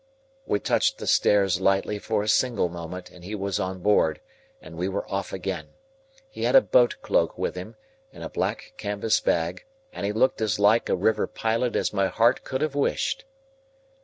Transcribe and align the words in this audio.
We 0.47 0.59
touched 0.59 0.97
the 0.97 1.05
stairs 1.05 1.61
lightly 1.61 1.99
for 1.99 2.23
a 2.23 2.27
single 2.27 2.69
moment, 2.69 3.11
and 3.11 3.23
he 3.23 3.35
was 3.35 3.59
on 3.59 3.81
board, 3.83 4.19
and 4.59 4.75
we 4.75 4.87
were 4.89 5.07
off 5.11 5.31
again. 5.31 5.75
He 6.27 6.41
had 6.41 6.55
a 6.55 6.61
boat 6.61 6.95
cloak 7.03 7.37
with 7.37 7.53
him, 7.53 7.75
and 8.11 8.23
a 8.23 8.29
black 8.29 8.73
canvas 8.77 9.19
bag; 9.19 9.63
and 9.93 10.03
he 10.03 10.11
looked 10.11 10.41
as 10.41 10.57
like 10.57 10.89
a 10.89 10.95
river 10.95 11.27
pilot 11.27 11.75
as 11.75 11.93
my 11.93 12.07
heart 12.07 12.43
could 12.43 12.61
have 12.61 12.73
wished. 12.73 13.25